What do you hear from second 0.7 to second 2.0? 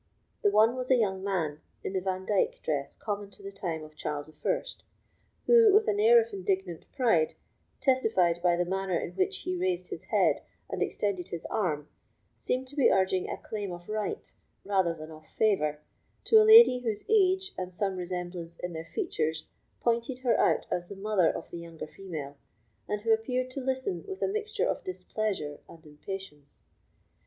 was a young man, in